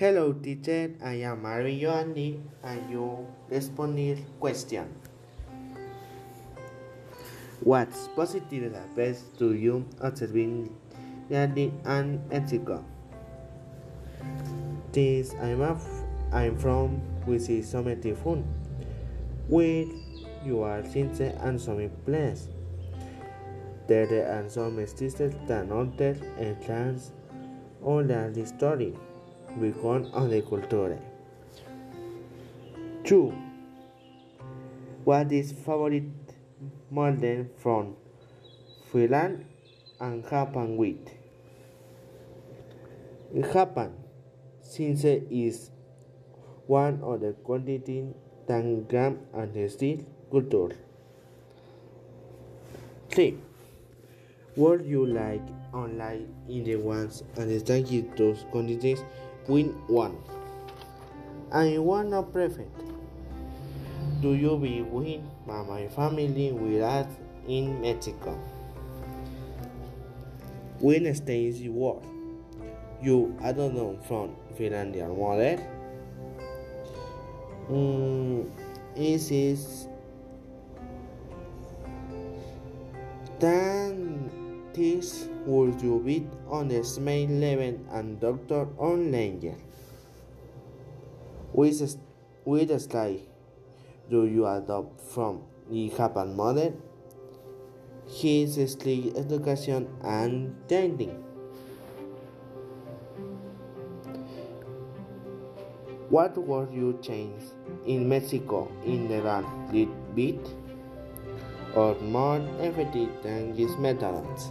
[0.00, 4.88] Hello teacher, I am Mario Andy and you responded question.
[7.60, 10.74] What's positive happens to you observing
[11.28, 12.82] Andy and Mexico?
[14.90, 15.60] This I'm,
[16.32, 16.96] I'm from
[17.28, 18.42] which is Something Fun,
[19.48, 19.84] where
[20.42, 22.48] you are sincere and some place.
[23.86, 27.12] There are some mestizos that older and trans
[27.84, 28.96] all the story
[29.58, 30.98] the culture.
[33.04, 33.34] 2.
[35.04, 36.04] What is favorite
[36.90, 37.96] model from
[38.92, 39.44] Finland
[40.00, 40.98] and Japan with?
[43.34, 43.92] In Japan,
[44.62, 45.70] since is
[46.66, 48.14] one of the quantity
[48.46, 49.98] tangram and steel
[50.30, 50.76] culture.
[53.10, 53.38] 3.
[54.56, 59.02] Would you like online in the ones understanding those quantities
[59.48, 60.16] win one?
[61.52, 62.70] I want not perfect.
[64.20, 64.82] Do you be
[65.46, 67.06] by my family with us
[67.48, 68.38] in Mexico?
[70.78, 72.02] When stays you work?
[73.02, 75.58] You I don't know from Finlandia model.
[77.70, 78.50] Mm,
[78.94, 79.88] this is
[83.38, 84.20] then
[84.74, 89.58] this would you beat on the main level and doctor on langer.
[91.52, 91.98] With,
[92.44, 93.20] with sky
[94.10, 96.74] do you adopt from the Japan model?
[98.08, 101.22] His strict education and training.
[106.08, 107.40] What would you change
[107.86, 109.46] in Mexico in the run?
[109.70, 110.40] Did beat
[111.76, 114.50] or more effective than his methods?